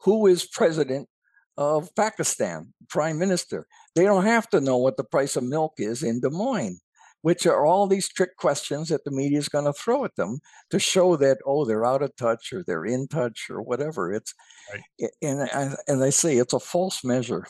[0.00, 1.08] who is president
[1.56, 3.66] of Pakistan, prime minister.
[3.94, 6.80] They don't have to know what the price of milk is in Des Moines,
[7.26, 10.38] which are all these trick questions that the media is going to throw at them
[10.70, 14.12] to show that oh they're out of touch or they're in touch or whatever.
[14.12, 14.32] It's
[14.72, 15.10] right.
[15.20, 17.44] and and I say it's a false measure.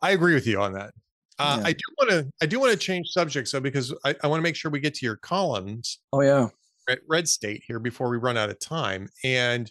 [0.00, 0.94] I agree with you on that.
[1.38, 1.66] Uh, yeah.
[1.66, 4.38] I do want to I do want to change subjects though because I, I want
[4.38, 5.98] to make sure we get to your columns.
[6.10, 6.48] Oh yeah,
[6.88, 9.70] at Red State here before we run out of time and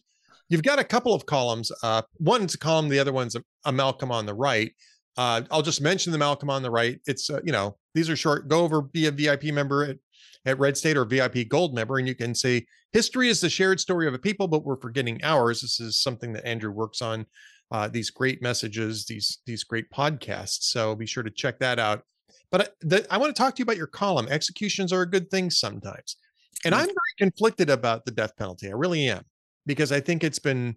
[0.49, 1.71] You've got a couple of columns.
[1.81, 4.71] Uh, one's a column, the other one's a, a Malcolm on the right.
[5.17, 6.99] Uh, I'll just mention the Malcolm on the right.
[7.07, 8.47] It's uh, you know these are short.
[8.47, 9.97] Go over, be a VIP member at,
[10.45, 13.79] at Red State or VIP Gold member, and you can see history is the shared
[13.79, 15.61] story of a people, but we're forgetting ours.
[15.61, 17.25] This is something that Andrew works on.
[17.71, 20.63] Uh, these great messages, these these great podcasts.
[20.63, 22.03] So be sure to check that out.
[22.51, 24.27] But I, the, I want to talk to you about your column.
[24.29, 26.17] Executions are a good thing sometimes,
[26.65, 28.67] and I'm very conflicted about the death penalty.
[28.67, 29.23] I really am
[29.65, 30.75] because I think it's been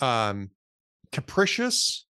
[0.00, 0.50] um,
[1.12, 2.05] capricious.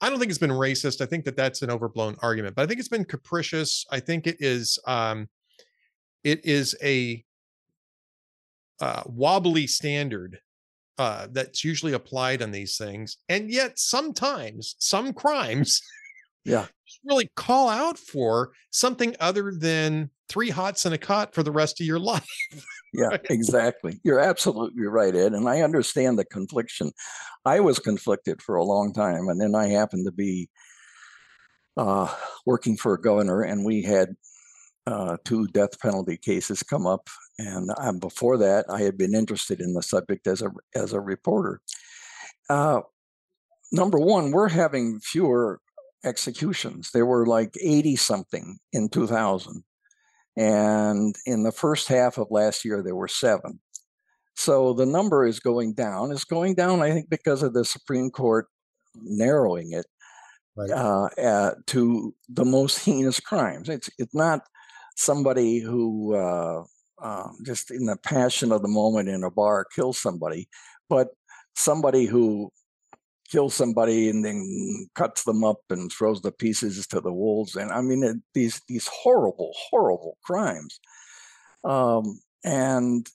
[0.00, 1.00] I don't think it's been racist.
[1.00, 3.84] I think that that's an overblown argument, but I think it's been capricious.
[3.90, 5.28] I think it is um,
[6.24, 7.24] it is a
[8.80, 10.40] uh, wobbly standard
[10.98, 15.82] uh, that's usually applied on these things, and yet sometimes some crimes,
[16.44, 16.66] yeah,
[17.04, 21.80] really call out for something other than three hots and a cot for the rest
[21.80, 22.30] of your life.
[22.94, 23.26] yeah, right?
[23.28, 24.00] exactly.
[24.04, 25.32] You're absolutely right, Ed.
[25.32, 26.92] And I understand the confliction.
[27.44, 30.48] I was conflicted for a long time, and then I happened to be
[31.76, 32.14] uh,
[32.46, 34.14] working for a governor, and we had
[34.86, 37.08] uh, two death penalty cases come up.
[37.38, 41.00] And um, before that, I had been interested in the subject as a as a
[41.00, 41.60] reporter.
[42.48, 42.80] Uh,
[43.72, 45.60] number one, we're having fewer
[46.04, 46.90] executions.
[46.92, 49.62] There were like 80 something in 2000.
[50.36, 53.60] And in the first half of last year, there were seven.
[54.36, 56.12] So the number is going down.
[56.12, 58.46] It's going down, I think, because of the Supreme Court
[58.94, 59.86] narrowing it
[60.56, 60.70] right.
[60.70, 63.68] uh, uh, to the most heinous crimes.
[63.68, 64.40] It's it's not
[64.96, 66.62] somebody who uh,
[67.02, 70.48] um, just in the passion of the moment in a bar kills somebody,
[70.88, 71.08] but
[71.54, 72.50] somebody who
[73.30, 77.56] kills somebody and then cuts them up and throws the pieces to the wolves.
[77.56, 80.80] And I mean, it, these these horrible, horrible crimes.
[81.64, 83.06] Um, and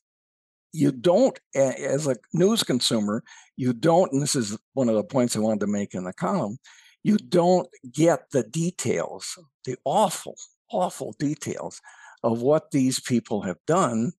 [0.72, 3.24] you don't, as a news consumer,
[3.56, 4.12] you don't.
[4.12, 6.58] And this is one of the points I wanted to make in the column.
[7.04, 10.36] You don't get the details, the awful,
[10.72, 11.82] awful details
[12.24, 14.12] of what these people have done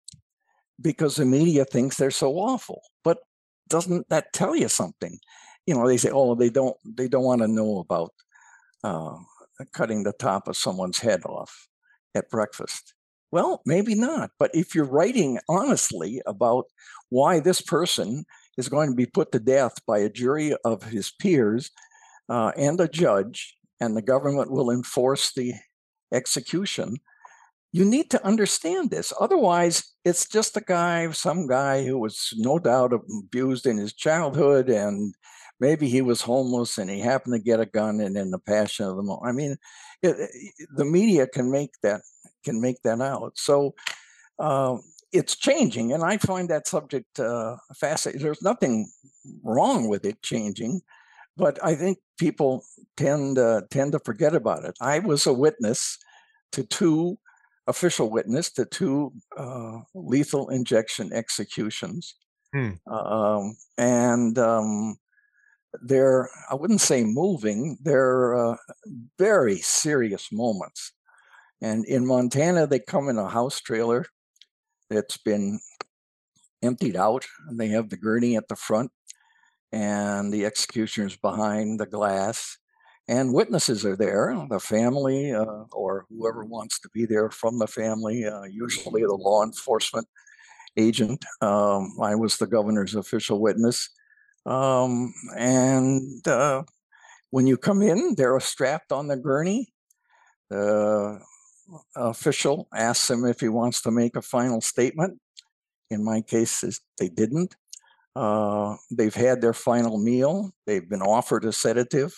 [0.81, 2.81] because the media thinks they're so awful.
[3.05, 3.19] But
[3.69, 5.19] doesn't that tell you something?
[5.67, 8.13] You know, they say, oh, they don't they don't want to know about
[8.85, 9.17] uh,
[9.73, 11.69] cutting the top of someone's head off
[12.15, 12.95] at breakfast.
[13.33, 14.31] Well, maybe not.
[14.39, 16.67] But if you're writing honestly about
[17.11, 18.25] why this person
[18.57, 21.71] is going to be put to death by a jury of his peers
[22.29, 25.53] uh, and a judge, and the government will enforce the
[26.15, 26.97] execution,
[27.73, 29.13] you need to understand this.
[29.21, 34.71] Otherwise, it's just a guy, some guy who was no doubt abused in his childhood
[34.71, 35.15] and
[35.61, 38.87] maybe he was homeless and he happened to get a gun and in the passion
[38.87, 39.29] of the moment.
[39.29, 39.57] I mean,
[40.03, 40.31] it,
[40.77, 42.03] the media can make that
[42.45, 43.33] can make that out.
[43.37, 43.75] So
[44.39, 44.77] uh,
[45.13, 48.23] it's changing, and I find that subject uh, fascinating.
[48.23, 48.91] There's nothing
[49.43, 50.83] wrong with it changing,
[51.37, 52.65] but I think people
[52.97, 54.77] tend uh, tend to forget about it.
[54.81, 55.99] I was a witness
[56.53, 57.19] to two
[57.67, 62.15] official witness to two uh, lethal injection executions.
[62.55, 62.73] Hmm.
[62.91, 64.97] Um, and um,
[65.83, 68.57] they're i wouldn't say moving they're uh,
[69.19, 70.93] very serious moments.
[71.63, 74.07] And in montana they come in a house trailer
[74.91, 75.59] that's been
[76.63, 78.91] emptied out and they have the gurney at the front
[79.73, 82.59] and the executioners behind the glass
[83.09, 87.67] and witnesses are there the family uh, or whoever wants to be there from the
[87.67, 90.07] family uh, usually the law enforcement
[90.77, 91.25] agent.
[91.41, 93.89] Um, i was the governor's official witness
[94.47, 96.63] um, and uh,
[97.31, 99.73] when you come in, they're strapped on the gurney.
[100.51, 101.21] The
[101.97, 105.21] official asks him if he wants to make a final statement.
[105.91, 106.65] In my case,
[106.99, 107.57] they didn't.
[108.15, 110.53] Uh, they've had their final meal.
[110.67, 112.15] They've been offered a sedative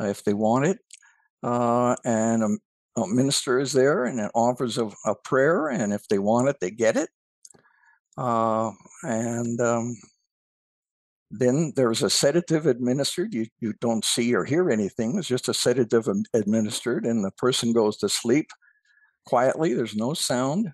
[0.00, 0.78] uh, if they want it.
[1.42, 5.68] Uh, and a, a, minister is there and it offers a, a, prayer.
[5.68, 7.10] And if they want it, they get it.
[8.16, 9.96] Uh, and um,
[11.30, 13.34] then there's a sedative administered.
[13.34, 15.18] You, you don't see or hear anything.
[15.18, 18.50] It's just a sedative administered, and the person goes to sleep
[19.26, 19.74] quietly.
[19.74, 20.72] There's no sound.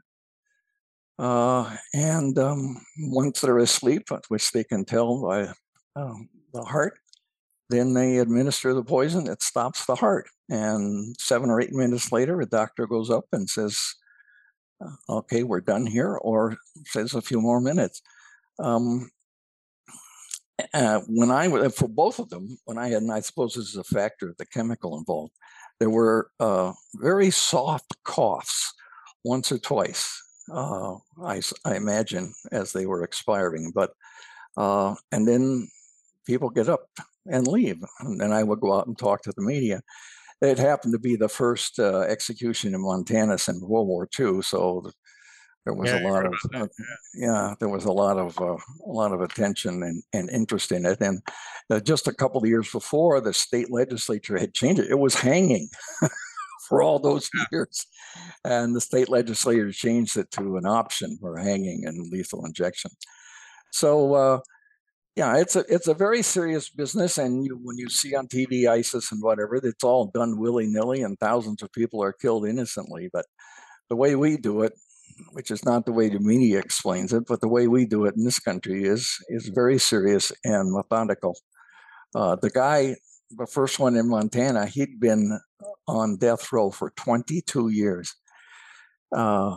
[1.18, 5.48] Uh, and um, once they're asleep, which they can tell by
[5.96, 6.98] um, the heart,
[7.70, 9.26] then they administer the poison.
[9.28, 10.26] It stops the heart.
[10.50, 13.80] And seven or eight minutes later, a doctor goes up and says,
[14.84, 18.02] uh, okay, we're done here, or says a few more minutes.
[18.58, 19.10] Um,
[20.72, 23.68] uh, when I was for both of them, when I had, and I suppose this
[23.68, 25.32] is a factor of the chemical involved,
[25.80, 28.72] there were uh, very soft coughs
[29.24, 30.20] once or twice.
[30.52, 33.92] Uh, I, I imagine as they were expiring, but
[34.56, 35.68] uh, and then
[36.26, 36.86] people get up
[37.26, 39.80] and leave, and then I would go out and talk to the media.
[40.40, 44.90] It happened to be the first uh, execution in Montana since World War II, so
[45.64, 46.66] there was yeah, a lot of uh,
[47.14, 47.54] yeah.
[47.58, 51.00] there was a lot of uh, a lot of attention and, and interest in it
[51.00, 51.22] and
[51.70, 54.90] uh, just a couple of years before the state legislature had changed it.
[54.90, 55.68] It was hanging
[56.68, 57.86] for all those years
[58.44, 62.90] and the state legislature changed it to an option for hanging and lethal injection.
[63.72, 64.38] So uh,
[65.16, 68.68] yeah it's a it's a very serious business and you, when you see on tv
[68.68, 73.26] isis and whatever it's all done willy-nilly and thousands of people are killed innocently but
[73.88, 74.72] the way we do it
[75.32, 78.16] which is not the way the media explains it, but the way we do it
[78.16, 81.36] in this country is is very serious and methodical.
[82.14, 82.96] Uh, the guy,
[83.30, 85.38] the first one in Montana, he'd been
[85.88, 88.14] on death row for 22 years
[89.16, 89.56] uh,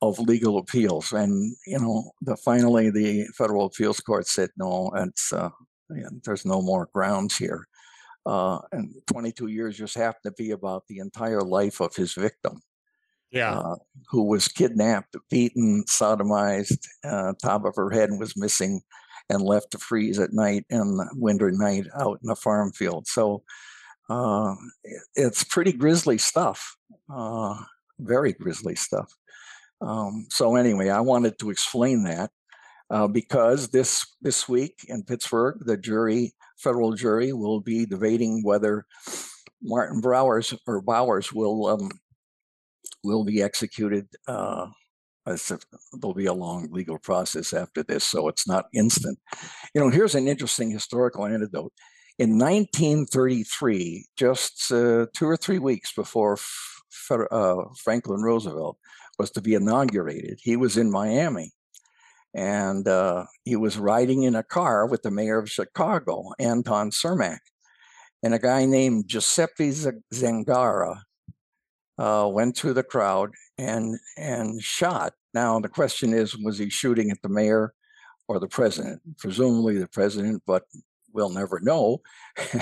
[0.00, 5.32] of legal appeals, and you know, the, finally the federal appeals court said no, it's
[5.32, 5.50] uh,
[6.24, 7.66] there's no more grounds here.
[8.26, 12.60] uh, and 22 years just happened to be about the entire life of his victim.
[13.32, 13.58] Yeah.
[13.58, 13.76] Uh,
[14.10, 18.82] who was kidnapped, beaten, sodomized, uh, top of her head was missing,
[19.30, 23.06] and left to freeze at night and winter night out in a farm field.
[23.06, 23.42] So
[24.10, 24.54] uh,
[25.14, 26.76] it's pretty grisly stuff,
[27.12, 27.56] uh,
[27.98, 29.10] very grisly stuff.
[29.80, 32.30] Um, so anyway, I wanted to explain that
[32.90, 38.84] uh, because this this week in Pittsburgh, the jury, federal jury, will be debating whether
[39.62, 41.90] Martin Bowers or Bowers will um,
[43.04, 44.06] will be executed.
[44.26, 44.66] Uh,
[45.26, 49.18] there'll be a long legal process after this, so it's not instant.
[49.74, 51.72] You know, here's an interesting historical anecdote.
[52.18, 56.38] In 1933, just uh, two or three weeks before
[57.10, 58.76] uh, Franklin Roosevelt
[59.18, 61.50] was to be inaugurated, he was in Miami.
[62.34, 67.40] And uh, he was riding in a car with the mayor of Chicago, Anton Cermak,
[68.22, 71.02] and a guy named Giuseppe Zangara
[72.02, 75.12] uh, went through the crowd and and shot.
[75.34, 77.74] Now the question is, was he shooting at the mayor
[78.26, 79.00] or the president?
[79.18, 80.64] Presumably the president, but
[81.12, 82.00] we'll never know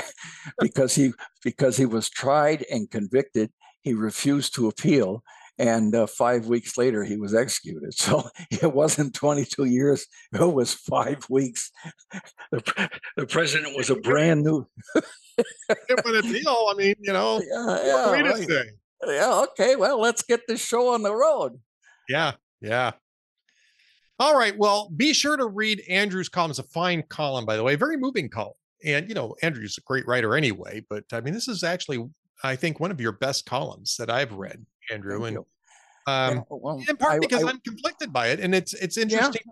[0.61, 3.51] because he because he was tried and convicted.
[3.81, 5.25] He refused to appeal,
[5.59, 7.95] and uh, five weeks later he was executed.
[7.99, 11.71] So it wasn't 22 years; it was five weeks.
[12.53, 14.67] The, the president was a brand new.
[14.97, 16.69] it would appeal.
[16.71, 18.71] I mean, you know, yeah, yeah, right
[19.07, 21.61] yeah, okay, well, let's get this show on the road.
[22.09, 22.93] Yeah, yeah.
[24.19, 24.57] All right.
[24.57, 26.51] Well, be sure to read Andrew's column.
[26.51, 28.53] It's a fine column, by the way, very moving column.
[28.85, 32.07] And you know, Andrew's a great writer anyway, but I mean, this is actually,
[32.43, 35.23] I think, one of your best columns that I've read, Andrew.
[35.23, 35.47] Thank and
[36.07, 38.97] um, yeah, well, in part I, because I, am conflicted by it, and it's it's
[38.97, 39.43] interesting.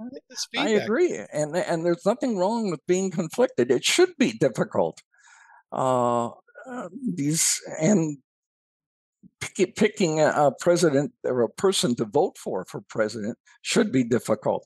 [0.52, 3.70] Yeah, I agree, and and there's nothing wrong with being conflicted.
[3.70, 5.02] It should be difficult.
[5.70, 6.28] Uh,
[6.66, 8.18] uh, these and
[9.40, 14.64] pick, picking a, president or a person to vote for for president should be difficult.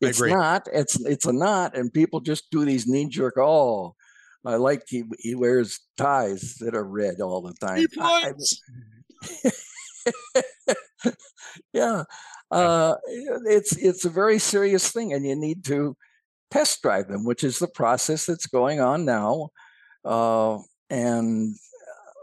[0.00, 0.68] It's not.
[0.72, 3.34] It's it's a not, and people just do these knee jerk.
[3.38, 3.94] Oh,
[4.44, 7.86] I like he he wears ties that are red all the time.
[8.00, 8.32] I,
[11.72, 12.04] yeah,
[12.50, 15.96] uh, it's it's a very serious thing, and you need to
[16.50, 19.50] test drive them, which is the process that's going on now.
[20.04, 20.58] Uh,
[20.90, 21.56] and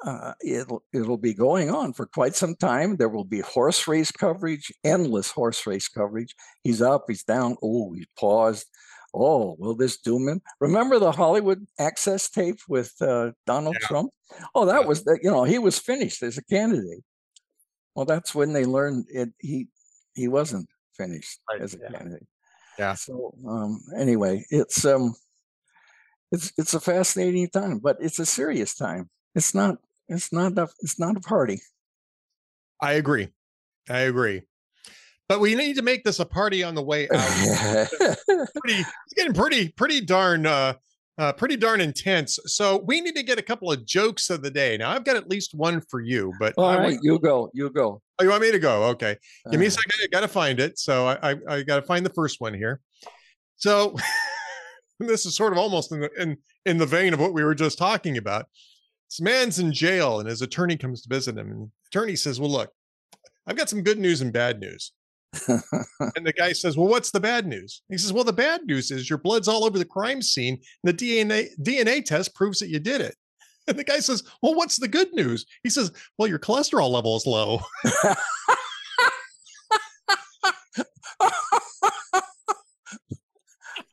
[0.05, 2.95] uh, it'll it'll be going on for quite some time.
[2.95, 6.35] There will be horse race coverage, endless horse race coverage.
[6.63, 7.57] He's up, he's down.
[7.61, 8.67] Oh, he paused.
[9.13, 10.41] Oh, will this doom him?
[10.59, 13.87] Remember the Hollywood Access tape with uh, Donald yeah.
[13.87, 14.11] Trump?
[14.55, 14.87] Oh, that yeah.
[14.87, 15.19] was that.
[15.21, 17.03] You know, he was finished as a candidate.
[17.93, 19.29] Well, that's when they learned it.
[19.39, 19.67] He
[20.15, 21.61] he wasn't finished right.
[21.61, 21.91] as a yeah.
[21.91, 22.27] candidate.
[22.79, 22.93] Yeah.
[22.93, 25.13] So um, anyway, it's um,
[26.31, 29.09] it's it's a fascinating time, but it's a serious time.
[29.35, 29.77] It's not
[30.13, 31.61] it's not a it's not a party.
[32.81, 33.29] I agree.
[33.89, 34.41] I agree.
[35.31, 37.89] But we need to make this a party on the way out.
[37.89, 40.73] pretty, it's getting pretty, pretty darn, uh,
[41.17, 42.37] uh, pretty darn intense.
[42.47, 44.75] So we need to get a couple of jokes of the day.
[44.75, 48.01] Now I've got at least one for you, but all right, you go, you go.
[48.19, 48.83] Oh, you want me to go?
[48.85, 49.15] Okay,
[49.49, 49.71] give me a uh.
[49.71, 49.91] second.
[50.03, 50.77] I got to find it.
[50.77, 52.81] So I, I, I got to find the first one here.
[53.55, 53.95] So
[54.99, 57.55] this is sort of almost in the in in the vein of what we were
[57.55, 58.47] just talking about.
[59.11, 61.51] This man's in jail, and his attorney comes to visit him.
[61.51, 62.71] And the attorney says, Well, look,
[63.45, 64.93] I've got some good news and bad news.
[65.49, 67.81] and the guy says, Well, what's the bad news?
[67.89, 70.61] He says, Well, the bad news is your blood's all over the crime scene.
[70.83, 73.15] And the DNA DNA test proves that you did it.
[73.67, 75.45] And the guy says, Well, what's the good news?
[75.61, 77.61] He says, Well, your cholesterol level is low.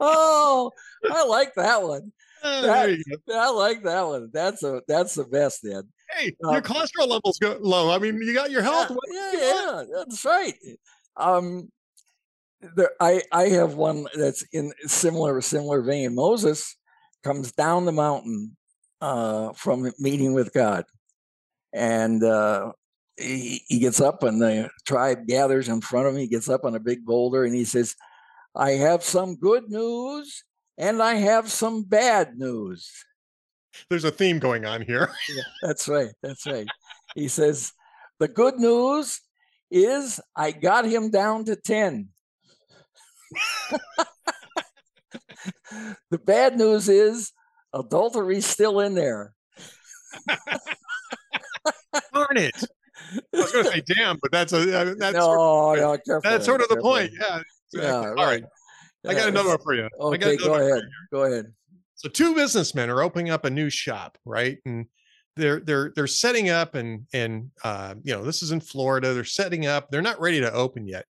[0.01, 0.71] oh,
[1.11, 2.13] I like that one.
[2.43, 2.99] Oh, that,
[3.35, 4.31] I like that one.
[4.33, 5.85] That's a that's the best, Ed.
[6.11, 7.91] Hey, um, your cholesterol levels go low.
[7.91, 8.91] I mean, you got your health.
[9.11, 10.55] Yeah, yeah, yeah, that's right.
[11.17, 11.71] Um,
[12.77, 16.15] there, I I have one that's in similar similar vein.
[16.15, 16.77] Moses
[17.23, 18.57] comes down the mountain
[19.01, 20.85] uh, from meeting with God,
[21.73, 22.73] and uh,
[23.17, 26.21] he, he gets up, and the tribe gathers in front of him.
[26.21, 27.95] He gets up on a big boulder, and he says,
[28.55, 30.45] "I have some good news
[30.79, 33.05] and I have some bad news.
[33.91, 35.11] There's a theme going on here.
[35.37, 36.13] yeah, that's right.
[36.23, 36.69] That's right.
[37.15, 37.73] He says,
[38.19, 39.21] The good news
[39.71, 42.09] is I got him down to 10.
[46.11, 47.33] the bad news is
[47.75, 49.35] adultery's still in there.
[52.15, 52.65] Darn it.
[53.35, 56.21] I was going to say damn, but that's a uh, that's no, sort of, no,
[56.23, 57.13] that's sort of the point.
[57.19, 57.43] Yeah.
[57.73, 58.03] Exactly.
[58.03, 58.45] Yeah, All right.
[59.09, 59.89] I got another one for you.
[59.99, 60.83] Okay, go ahead.
[61.13, 61.47] Go ahead.
[61.95, 64.59] So two businessmen are opening up a new shop, right?
[64.65, 64.87] And
[65.37, 69.15] they're they're they're setting up and and uh, you know this is in Florida.
[69.15, 69.91] They're setting up.
[69.91, 71.07] They're not ready to open yet.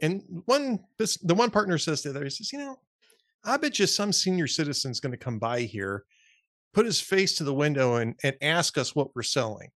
[0.00, 2.78] And one the one partner says to the other, he says, you know,
[3.44, 6.04] I bet you some senior citizen's going to come by here,
[6.74, 9.70] put his face to the window and and ask us what we're selling.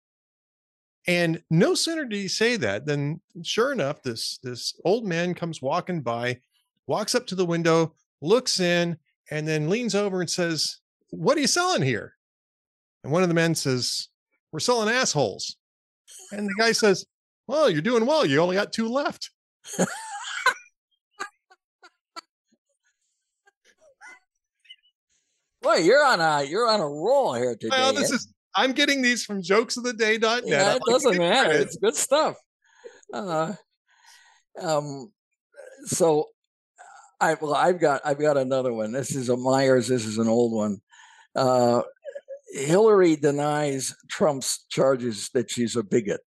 [1.07, 5.61] And no sooner did he say that than sure enough, this this old man comes
[5.61, 6.39] walking by,
[6.87, 8.97] walks up to the window, looks in,
[9.29, 10.79] and then leans over and says,
[11.09, 12.15] What are you selling here?
[13.03, 14.09] And one of the men says,
[14.51, 15.57] We're selling assholes.
[16.31, 17.05] And the guy says,
[17.47, 18.25] Well, you're doing well.
[18.25, 19.31] You only got two left.
[25.61, 27.69] Boy, you're on a you're on a roll here today.
[27.77, 28.15] Well, this eh?
[28.15, 30.43] is I'm getting these from jokesoftheday.net.
[30.45, 31.51] Yeah, it doesn't matter.
[31.51, 32.35] It's good stuff.
[33.13, 33.53] Uh,
[34.59, 35.11] um,
[35.85, 36.29] so
[37.21, 38.91] I well, I've got I've got another one.
[38.91, 39.87] This is a Meyers.
[39.87, 40.81] This is an old one.
[41.35, 41.83] Uh,
[42.53, 46.21] Hillary denies Trump's charges that she's a bigot.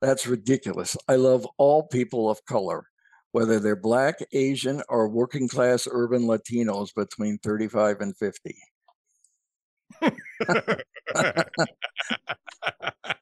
[0.00, 0.96] That's ridiculous.
[1.08, 2.84] I love all people of color,
[3.32, 8.56] whether they're black, Asian, or working class urban Latinos between 35 and 50.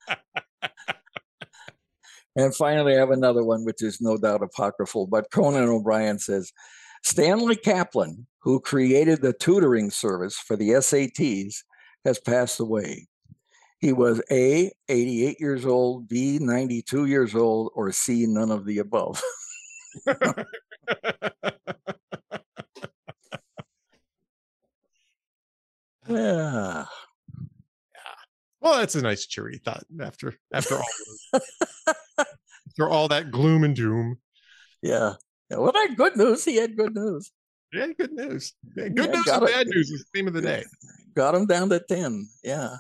[2.37, 6.53] and finally, I have another one, which is no doubt apocryphal, but Conan O'Brien says
[7.03, 11.57] Stanley Kaplan, who created the tutoring service for the SATs,
[12.05, 13.07] has passed away.
[13.79, 18.79] He was A, 88 years old, B, 92 years old, or C, none of the
[18.79, 19.23] above.
[26.09, 26.87] yeah.
[28.65, 31.41] Well, that's a nice cheery thought after after all
[32.67, 34.17] after all that gloom and doom.
[34.83, 35.13] Yeah.
[35.51, 35.59] yeah.
[35.59, 36.47] Well, that good news.
[36.47, 37.31] He had good news.
[37.75, 38.55] Yeah, good news.
[38.75, 40.65] Yeah, good yeah, news and bad news is the theme of the day.
[41.15, 42.27] Got him down to ten.
[42.43, 42.71] Yeah.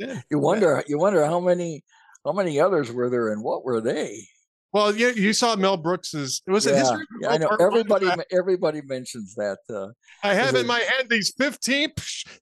[0.00, 0.20] Yeah.
[0.32, 0.82] You wonder.
[0.88, 1.84] You wonder how many
[2.24, 4.26] how many others were there and what were they?
[4.72, 6.42] Well, yeah, you saw Mel Brooks's.
[6.46, 7.48] Was it yeah, yeah, I know.
[7.60, 9.58] Everybody, everybody mentions that.
[9.68, 9.88] Uh,
[10.22, 11.88] I have in my hand these fifteen,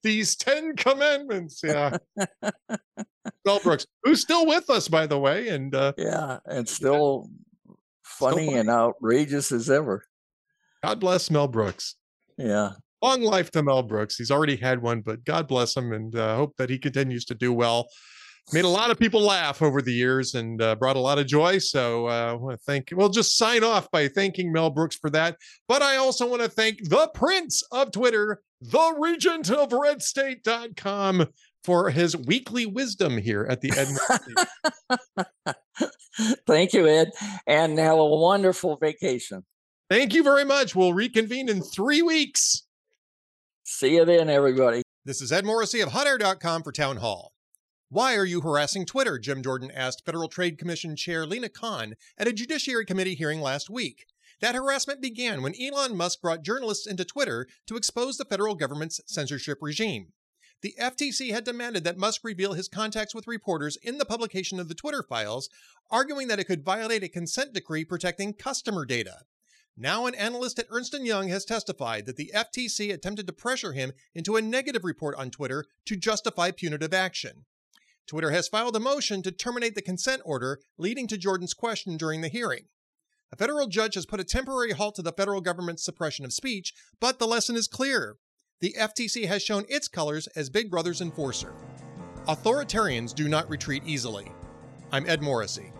[0.02, 1.60] these ten commandments.
[1.64, 1.96] Yeah,
[3.46, 7.30] Mel Brooks, who's still with us, by the way, and uh, yeah, and still
[8.02, 10.04] funny, still funny and outrageous as ever.
[10.84, 11.96] God bless Mel Brooks.
[12.36, 14.16] Yeah, long life to Mel Brooks.
[14.16, 17.34] He's already had one, but God bless him, and uh, hope that he continues to
[17.34, 17.88] do well
[18.52, 21.26] made a lot of people laugh over the years and uh, brought a lot of
[21.26, 21.58] joy.
[21.58, 25.10] So uh, I want to thank, we'll just sign off by thanking Mel Brooks for
[25.10, 25.36] that.
[25.66, 31.26] But I also want to thank the Prince of Twitter, the regent of redstate.com
[31.64, 35.54] for his weekly wisdom here at the Ed.
[36.46, 37.10] thank you, Ed.
[37.46, 39.44] And have a wonderful vacation.
[39.90, 40.74] Thank you very much.
[40.74, 42.66] We'll reconvene in three weeks.
[43.64, 44.82] See you then, everybody.
[45.04, 47.32] This is Ed Morrissey of hotair.com for Townhall.
[47.90, 49.18] Why are you harassing Twitter?
[49.18, 53.70] Jim Jordan asked Federal Trade Commission Chair Lina Khan at a Judiciary Committee hearing last
[53.70, 54.04] week.
[54.42, 59.00] That harassment began when Elon Musk brought journalists into Twitter to expose the federal government's
[59.06, 60.12] censorship regime.
[60.60, 64.68] The FTC had demanded that Musk reveal his contacts with reporters in the publication of
[64.68, 65.48] the Twitter files,
[65.90, 69.20] arguing that it could violate a consent decree protecting customer data.
[69.78, 73.72] Now, an analyst at Ernst & Young has testified that the FTC attempted to pressure
[73.72, 77.46] him into a negative report on Twitter to justify punitive action.
[78.08, 82.22] Twitter has filed a motion to terminate the consent order, leading to Jordan's question during
[82.22, 82.64] the hearing.
[83.30, 86.72] A federal judge has put a temporary halt to the federal government's suppression of speech,
[86.98, 88.16] but the lesson is clear.
[88.60, 91.54] The FTC has shown its colors as Big Brother's enforcer.
[92.26, 94.32] Authoritarians do not retreat easily.
[94.90, 95.70] I'm Ed Morrissey.